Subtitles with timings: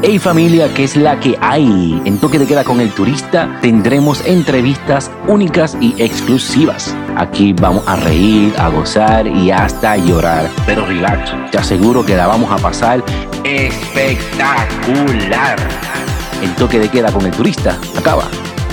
[0.00, 2.00] Hey familia, ¿qué es la que hay?
[2.04, 6.96] En Toque de Queda con el Turista tendremos entrevistas únicas y exclusivas.
[7.16, 10.48] Aquí vamos a reír, a gozar y hasta llorar.
[10.66, 13.04] Pero relax, te aseguro que la vamos a pasar
[13.42, 15.58] espectacular.
[16.44, 18.28] El Toque de Queda con el Turista acaba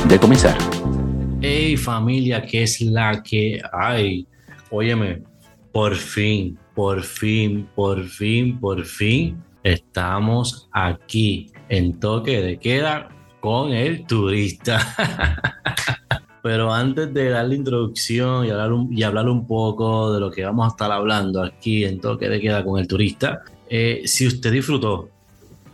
[0.08, 0.56] de comenzar.
[1.42, 4.28] Hey familia, ¿qué es la que hay?
[4.70, 5.24] Óyeme,
[5.72, 13.74] por fin, por fin, por fin, por fin estamos aquí en toque de queda con
[13.74, 14.80] el turista.
[16.44, 20.46] Pero antes de dar la introducción y hablar, un, y un poco de lo que
[20.46, 24.52] vamos a estar hablando aquí en toque de queda con el turista, eh, si usted
[24.52, 25.10] disfrutó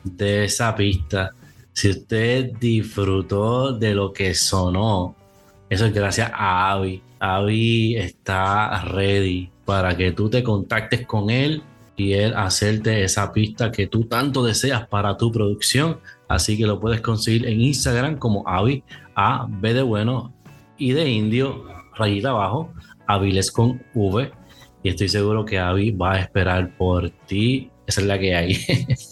[0.05, 1.31] de esa pista,
[1.73, 5.15] si usted disfrutó de lo que sonó,
[5.69, 7.01] eso es gracias a Avi.
[7.19, 11.61] Avi está ready para que tú te contactes con él
[11.95, 15.99] y él hacerte esa pista que tú tanto deseas para tu producción.
[16.27, 18.83] Así que lo puedes conseguir en Instagram como Avi,
[19.15, 20.33] A, B de bueno
[20.77, 21.65] y de indio,
[21.95, 22.73] rayita abajo,
[23.07, 24.31] Aviles con V.
[24.83, 27.69] Y estoy seguro que Avi va a esperar por ti.
[27.85, 28.57] Esa es la que hay.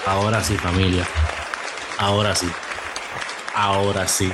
[0.05, 1.07] Ahora sí, familia.
[1.97, 2.47] Ahora sí.
[3.55, 4.31] Ahora sí.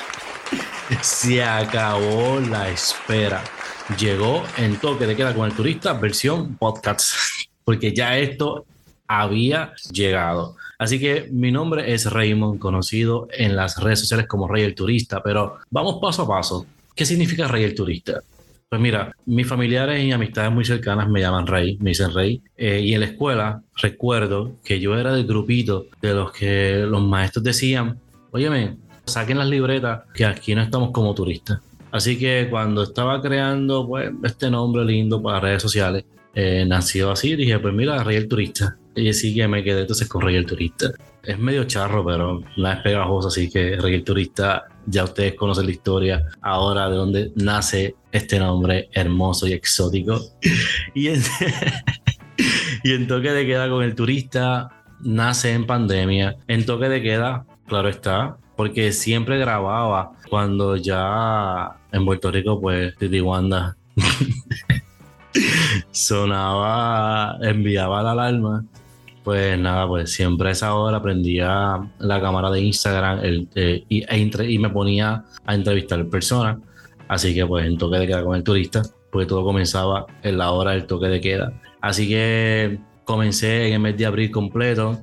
[1.00, 3.42] Se acabó la espera.
[3.98, 7.14] Llegó en toque de queda con el turista, versión podcast.
[7.64, 8.66] Porque ya esto
[9.08, 10.56] había llegado.
[10.78, 15.22] Así que mi nombre es Raymond, conocido en las redes sociales como Rey el Turista,
[15.22, 16.66] pero vamos paso a paso.
[16.94, 18.20] ¿Qué significa Rey el Turista?
[18.74, 22.42] Pues mira, mis familiares y amistades muy cercanas me llaman Rey, me dicen Rey.
[22.56, 27.00] Eh, y en la escuela recuerdo que yo era del grupito de los que los
[27.00, 28.00] maestros decían,
[28.32, 31.60] óyeme, saquen las libretas que aquí no estamos como turistas.
[31.92, 36.04] Así que cuando estaba creando pues, este nombre lindo para redes sociales,
[36.34, 38.76] eh, nació así, dije, pues mira, Rey el Turista.
[38.96, 40.90] Y así que me quedé entonces con Rey el Turista.
[41.22, 45.66] Es medio charro, pero no es pegajoso, así que Rey el Turista ya ustedes conocen
[45.66, 50.20] la historia ahora de dónde nace este nombre hermoso y exótico.
[50.94, 54.70] y, en, toque de queda con el turista
[55.00, 56.36] nace en pandemia.
[56.46, 62.96] En toque de queda, claro está, porque siempre grababa cuando ya en Puerto Rico, pues,
[62.96, 63.76] Titi Wanda
[65.90, 68.64] sonaba, enviaba la alarma
[69.24, 73.20] pues nada, pues siempre a esa hora prendía la cámara de Instagram
[73.54, 76.58] eh, y, e y, me ponía a entrevistar personas.
[77.14, 78.82] Así que pues en toque de queda con el turista,
[79.12, 81.52] pues todo comenzaba en la hora del toque de queda.
[81.80, 84.98] Así que comencé en el mes de abril completo.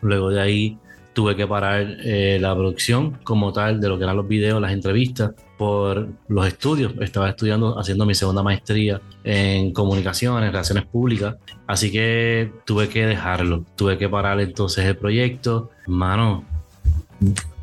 [0.00, 0.78] Luego de ahí
[1.12, 4.72] tuve que parar eh, la producción como tal de lo que eran los videos, las
[4.72, 6.94] entrevistas por los estudios.
[7.00, 11.36] Estaba estudiando, haciendo mi segunda maestría en comunicaciones, relaciones públicas.
[11.66, 13.66] Así que tuve que dejarlo.
[13.76, 15.68] Tuve que parar entonces el proyecto.
[15.86, 16.46] Mano,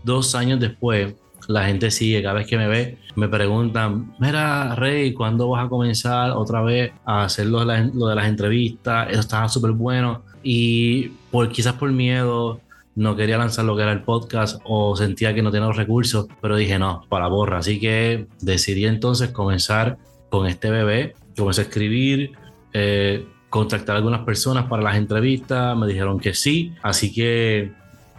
[0.04, 1.16] dos años después,
[1.48, 5.70] la gente sigue, cada vez que me ve, me preguntan, mira, Rey, ¿cuándo vas a
[5.70, 9.10] comenzar otra vez a hacer lo de, las, entrevistas?
[9.10, 10.24] Eso estaba súper bueno.
[10.44, 12.60] Y por, quizás por miedo,
[12.96, 16.28] no quería lanzar lo que era el podcast o sentía que no tenía los recursos,
[16.42, 17.60] pero dije no, para borra.
[17.60, 19.98] Así que decidí entonces comenzar
[20.30, 22.32] con este bebé, comencé a escribir,
[22.74, 27.72] eh, contactar a algunas personas para las entrevistas, me dijeron que sí, así que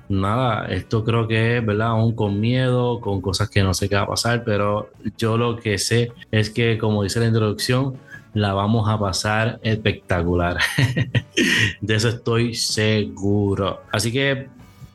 [0.08, 1.88] nada, esto creo que es, ¿verdad?
[1.88, 5.56] Aún con miedo, con cosas que no sé qué va a pasar, pero yo lo
[5.56, 7.96] que sé es que, como dice la introducción,
[8.34, 10.58] la vamos a pasar espectacular.
[11.80, 13.82] de eso estoy seguro.
[13.90, 14.48] Así que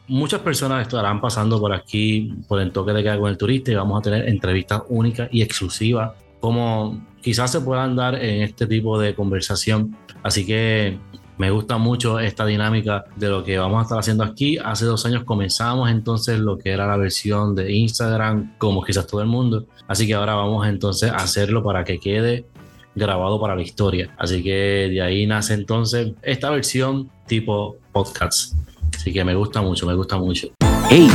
[0.08, 3.76] muchas personas estarán pasando por aquí, por el toque de queda con el turista y
[3.76, 9.00] vamos a tener entrevistas únicas y exclusivas, como quizás se puedan dar en este tipo
[9.00, 9.96] de conversación.
[10.22, 11.00] Así que
[11.42, 14.60] Me gusta mucho esta dinámica de lo que vamos a estar haciendo aquí.
[14.64, 19.22] Hace dos años comenzamos entonces lo que era la versión de Instagram, como quizás todo
[19.22, 19.66] el mundo.
[19.88, 22.46] Así que ahora vamos entonces a hacerlo para que quede
[22.94, 24.14] grabado para la historia.
[24.20, 28.54] Así que de ahí nace entonces esta versión tipo podcast.
[28.96, 30.50] Así que me gusta mucho, me gusta mucho.
[30.92, 31.10] Hey,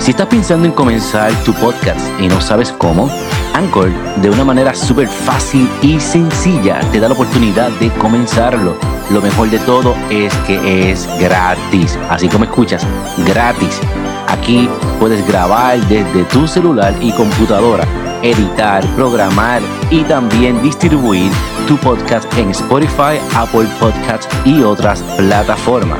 [0.00, 3.08] si estás pensando en comenzar tu podcast y no sabes cómo,
[3.54, 3.90] Anchor
[4.20, 8.76] de una manera súper fácil y sencilla te da la oportunidad de comenzarlo.
[9.10, 12.86] Lo mejor de todo es que es gratis, así como escuchas,
[13.26, 13.80] gratis.
[14.28, 14.68] Aquí
[14.98, 17.86] puedes grabar desde tu celular y computadora
[18.22, 19.60] editar, programar
[19.90, 21.30] y también distribuir
[21.66, 25.98] tu podcast en Spotify, Apple Podcasts y otras plataformas.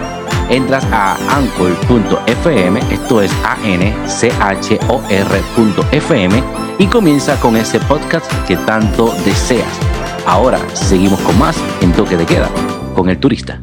[0.49, 6.43] Entras a anchor.fm, esto es a n c h o r.fm
[6.82, 9.73] y comienza con ese podcast que tanto deseas.
[10.26, 12.50] Ahora seguimos con más en Toque de Queda
[12.96, 13.62] con el turista.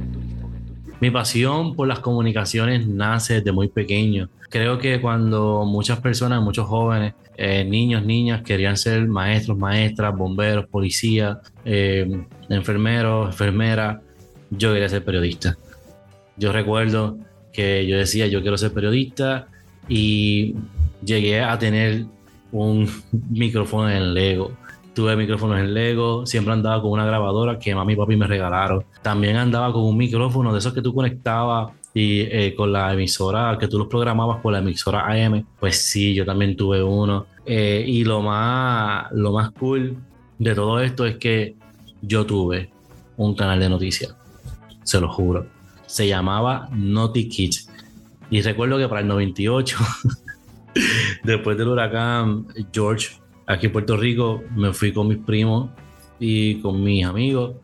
[1.01, 4.29] Mi pasión por las comunicaciones nace desde muy pequeño.
[4.49, 10.67] Creo que cuando muchas personas, muchos jóvenes, eh, niños, niñas querían ser maestros, maestras, bomberos,
[10.67, 13.97] policías, eh, enfermeros, enfermeras,
[14.49, 15.57] yo quería ser periodista.
[16.37, 17.17] Yo recuerdo
[17.51, 19.49] que yo decía, yo quiero ser periodista
[19.89, 20.55] y
[21.03, 22.05] llegué a tener
[22.51, 22.89] un
[23.29, 24.51] micrófono en Lego
[24.99, 28.83] tuve micrófonos en Lego, siempre andaba con una grabadora que mami y papi me regalaron.
[29.01, 33.57] También andaba con un micrófono de esos que tú conectabas y eh, con la emisora,
[33.57, 35.45] que tú los programabas con la emisora AM.
[35.57, 37.27] Pues sí, yo también tuve uno.
[37.45, 39.97] Eh, y lo más, lo más cool
[40.37, 41.55] de todo esto es que
[42.01, 42.69] yo tuve
[43.15, 44.13] un canal de noticias,
[44.83, 45.47] se lo juro.
[45.85, 47.69] Se llamaba Naughty Kids.
[48.29, 49.77] Y recuerdo que para el 98,
[51.23, 53.19] después del huracán George
[53.49, 55.71] aquí en Puerto Rico me fui con mis primos
[56.19, 57.55] y con mis amigos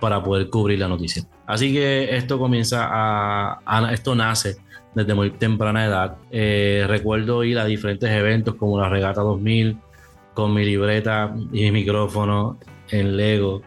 [0.00, 1.24] para poder cubrir la noticia.
[1.46, 4.56] Así que esto comienza a, esto nace
[4.94, 6.16] desde muy temprana edad.
[6.30, 9.76] Eh, recuerdo ir a diferentes eventos como la Regata 2000
[10.34, 12.58] con mi libreta y mi micrófono
[12.90, 13.62] en Lego.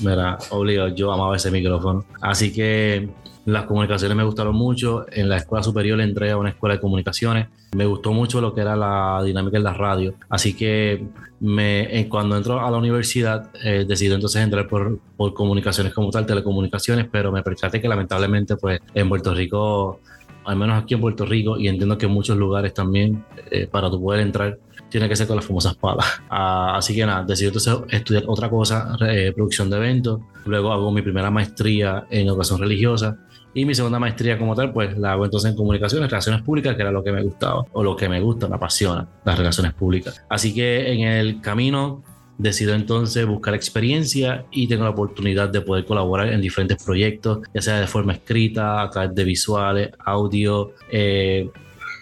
[0.00, 2.04] Mira, obligado, yo amaba ese micrófono.
[2.20, 3.08] Así que
[3.46, 5.06] las comunicaciones me gustaron mucho.
[5.10, 7.48] En la escuela superior entré a una escuela de comunicaciones.
[7.74, 10.14] Me gustó mucho lo que era la dinámica en la radio.
[10.28, 11.04] Así que
[11.40, 14.98] me, cuando entro a la universidad eh, decidí entonces entrar por,
[15.34, 20.00] comunicaciones como tal, telecomunicaciones, pero me percaté que lamentablemente pues en Puerto Rico
[20.44, 23.90] al menos aquí en Puerto Rico, y entiendo que en muchos lugares también, eh, para
[23.90, 24.58] tu poder entrar,
[24.90, 26.06] tiene que ser con las famosas palas.
[26.30, 30.20] Ah, así que nada, decidí entonces estudiar otra cosa, eh, producción de eventos.
[30.46, 33.16] Luego hago mi primera maestría en educación religiosa.
[33.54, 36.82] Y mi segunda maestría como tal, pues la hago entonces en comunicaciones, relaciones públicas, que
[36.82, 40.22] era lo que me gustaba, o lo que me gusta, me apasiona, las relaciones públicas.
[40.28, 42.02] Así que en el camino
[42.36, 47.62] decido entonces buscar experiencia y tengo la oportunidad de poder colaborar en diferentes proyectos, ya
[47.62, 51.48] sea de forma escrita, de visuales, audio, eh,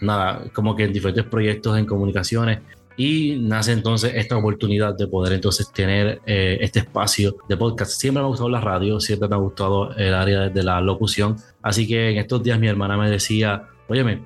[0.01, 2.61] nada, como que en diferentes proyectos en comunicaciones
[2.97, 7.93] y nace entonces esta oportunidad de poder entonces tener eh, este espacio de podcast.
[7.93, 11.37] Siempre me ha gustado la radio, siempre me ha gustado el área de la locución,
[11.63, 14.23] así que en estos días mi hermana me decía, óyeme,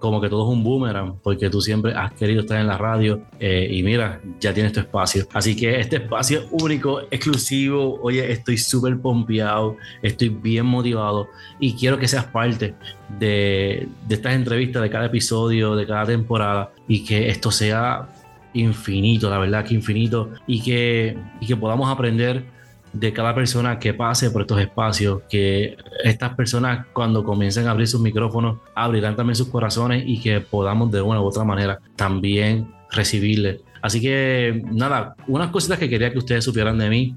[0.00, 3.20] como que todo es un boomerang, porque tú siempre has querido estar en la radio
[3.38, 5.26] eh, y mira, ya tienes tu espacio.
[5.32, 11.28] Así que este espacio único, exclusivo, oye, estoy súper pompeado, estoy bien motivado
[11.60, 12.74] y quiero que seas parte
[13.20, 18.08] de, de estas entrevistas, de cada episodio, de cada temporada y que esto sea
[18.54, 22.44] infinito, la verdad que infinito y que, y que podamos aprender
[22.92, 27.86] de cada persona que pase por estos espacios, que estas personas cuando comiencen a abrir
[27.86, 32.72] sus micrófonos abrirán también sus corazones y que podamos de una u otra manera también
[32.90, 33.60] recibirles.
[33.82, 37.14] Así que nada, unas cositas que quería que ustedes supieran de mí,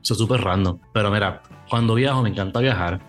[0.00, 3.00] son súper random, pero mira, cuando viajo me encanta viajar,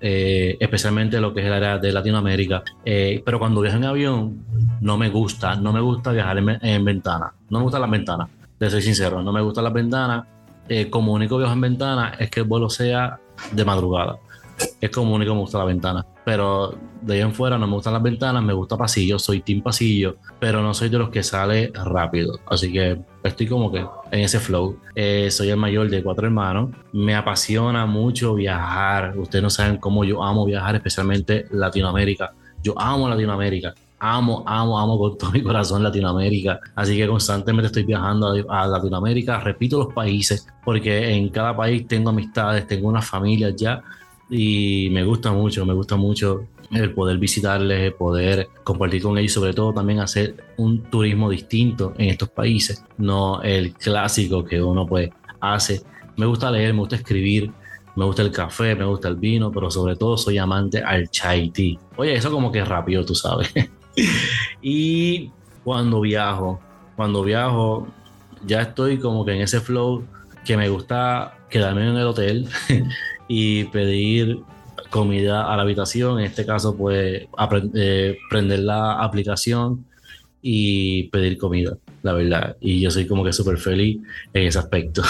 [0.00, 4.44] eh, especialmente lo que es el área de Latinoamérica, eh, pero cuando viajo en avión
[4.80, 8.70] no me gusta, no me gusta viajar en, en no me gustan las ventanas, de
[8.70, 10.26] ser sincero, no me gustan las ventanas
[10.68, 13.18] eh, como único viajo en ventana es que el vuelo sea
[13.52, 14.18] de madrugada.
[14.80, 16.06] Es como único me gusta la ventana.
[16.24, 19.62] Pero de ahí en fuera no me gustan las ventanas, me gusta pasillo, soy team
[19.62, 22.40] pasillo, pero no soy de los que sale rápido.
[22.46, 24.78] Así que estoy como que en ese flow.
[24.94, 26.70] Eh, soy el mayor de cuatro hermanos.
[26.92, 29.16] Me apasiona mucho viajar.
[29.16, 32.32] Ustedes no saben cómo yo amo viajar, especialmente Latinoamérica.
[32.62, 36.60] Yo amo Latinoamérica amo, amo, amo con todo mi corazón Latinoamérica.
[36.74, 39.40] Así que constantemente estoy viajando a, Latinoamérica.
[39.40, 43.82] Repito los países, porque en cada país tengo amistades, tengo una familia ya.
[44.28, 49.32] Y me gusta mucho, me gusta mucho el poder visitarles, el poder compartir con ellos,
[49.32, 54.84] sobre todo también hacer un turismo distinto en estos países, no el clásico que uno
[54.84, 55.10] pues
[55.40, 55.82] hace.
[56.16, 57.52] Me gusta leer, me gusta escribir,
[57.94, 61.50] me gusta el café, me gusta el vino, pero sobre todo soy amante al chai
[61.50, 61.78] tea.
[61.96, 63.52] Oye, eso como que rápido, tú sabes.
[64.62, 65.30] y
[65.64, 66.60] cuando viajo,
[66.96, 67.88] cuando viajo,
[68.46, 70.04] ya estoy como que en ese flow
[70.44, 72.48] que me gusta quedarme en el hotel
[73.28, 74.38] y pedir
[74.90, 76.20] comida a la habitación.
[76.20, 77.26] En este caso, pues
[77.74, 79.84] eh, prender la aplicación
[80.42, 82.56] y pedir comida, la verdad.
[82.60, 83.98] Y yo soy como que súper feliz
[84.32, 85.02] en ese aspecto.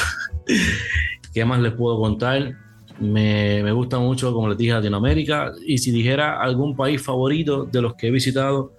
[1.35, 2.57] ¿Qué más les puedo contar?
[2.99, 5.52] Me, gusta mucho, como les dije, Latinoamérica.
[5.66, 8.73] Y si dijera algún país favorito de los que he visitado,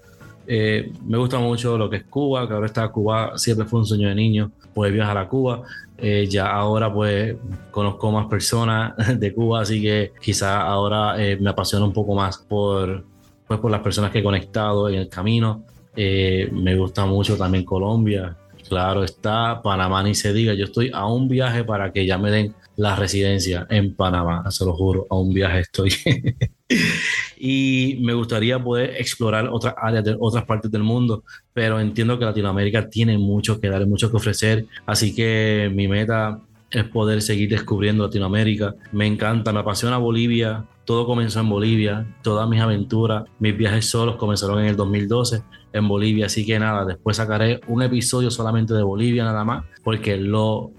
[0.48, 3.86] eh, me gusta mucho lo que es Cuba, que ahora está Cuba, siempre fue un
[3.86, 5.64] sueño de niño, poder viajar a Cuba.
[5.98, 7.36] Eh, ya ahora pues
[7.72, 12.38] conozco más personas de Cuba, así que quizá ahora eh, me apasiona un poco más
[12.38, 13.04] por,
[13.48, 15.64] pues, por las personas que he conectado en el camino.
[15.96, 18.38] me gusta mucho también Colombia,
[18.70, 22.32] claro está, Panamá ni se diga, yo estoy a un viaje para que ya me
[22.32, 25.92] den la residencia en Panamá, se lo juro, a un viaje estoy.
[27.40, 32.26] y me gustaría poder explorar otras áreas de otras partes del mundo, pero entiendo que
[32.26, 36.40] Latinoamérica tiene mucho que dar, mucho que ofrecer, así que mi meta
[36.70, 38.76] es poder seguir descubriendo Latinoamérica.
[38.92, 40.66] Me encanta, me apasiona Bolivia.
[40.84, 45.88] Todo comenzó en Bolivia, todas mis aventuras, mis viajes solos comenzaron en el 2012 en
[45.88, 50.72] Bolivia, así que nada, después sacaré un episodio solamente de Bolivia nada más, porque lo,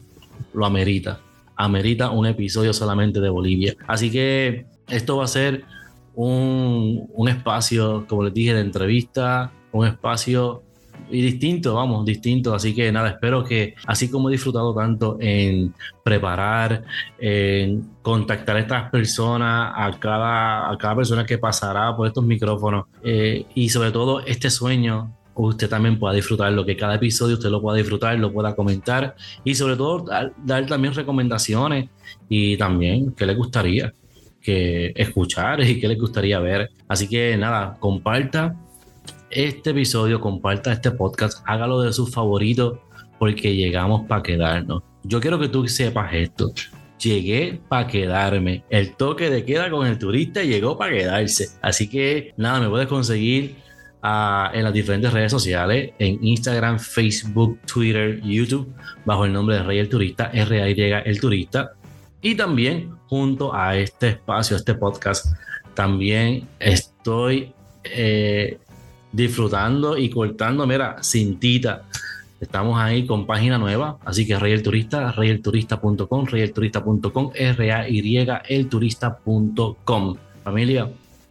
[0.55, 1.21] lo amerita
[1.59, 3.75] amerita un episodio solamente de Bolivia.
[3.87, 5.65] Así que esto va a ser
[6.19, 10.65] un, un espacio, como les dije, de entrevista, un espacio
[11.09, 12.53] distinto, vamos, distinto.
[12.55, 15.73] Así que nada, espero que así como he disfrutado tanto en
[16.03, 16.83] preparar,
[17.21, 22.87] en contactar a estas personas, a cada, a cada persona que pasará por estos micrófonos
[23.05, 27.63] eh, y sobre todo este sueño usted también pueda disfrutarlo, que cada episodio usted lo
[27.63, 30.05] pueda disfrutar, lo pueda comentar y sobre todo
[30.45, 31.89] dar, también recomendaciones
[32.29, 33.95] y también qué le gustaría
[34.97, 36.71] escuchar y qué le gustaría ver.
[36.89, 38.55] Así que nada, comparta
[39.31, 42.79] este episodio, comparta este podcast, hágalo de sus favoritos
[43.19, 44.83] porque llegamos para quedarnos.
[45.03, 46.53] Yo quiero que tú sepas esto.
[46.99, 48.65] Llegué para quedarme.
[48.71, 51.49] El toque de queda con el turista llegó para quedarse.
[51.63, 53.57] Así que nada, me puedes conseguir
[54.03, 58.73] en las diferentes redes sociales, en Instagram, Facebook, Twitter, YouTube,
[59.05, 61.73] bajo el nombre de Rey el Turista, R-A-Y el Turista.
[62.21, 65.27] Y también junto a este espacio, este podcast,
[65.75, 67.53] también estoy
[67.85, 68.59] eh,
[69.13, 71.85] disfrutando y cortando, mira, cintita.
[72.41, 80.17] Estamos ahí con página nueva, así que Rey el Turista, reyelturista.com, reyelturista.com, R-A-Y elturista.com.
[80.45, 80.91] Familia,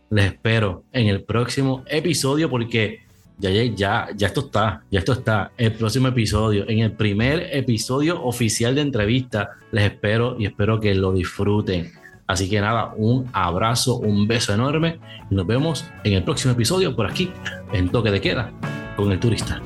[0.09, 3.06] les espero en el próximo episodio porque
[3.39, 5.51] ya, ya, ya esto está, ya esto está.
[5.57, 10.95] El próximo episodio, en el primer episodio oficial de entrevista, les espero y espero que
[10.95, 11.91] lo disfruten.
[12.25, 14.99] Así que nada, un abrazo, un beso enorme
[15.31, 17.31] y nos vemos en el próximo episodio por aquí,
[17.71, 18.51] en Toque de Queda,
[18.97, 19.61] con el turista.